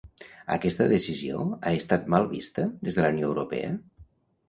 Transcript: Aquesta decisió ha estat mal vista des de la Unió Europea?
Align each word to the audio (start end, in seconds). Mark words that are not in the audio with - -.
Aquesta 0.55 0.87
decisió 0.91 1.45
ha 1.59 1.75
estat 1.83 2.09
mal 2.17 2.29
vista 2.35 2.69
des 2.89 3.01
de 3.01 3.07
la 3.07 3.15
Unió 3.17 3.33
Europea? 3.33 3.75